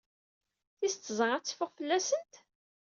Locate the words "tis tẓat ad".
0.77-1.43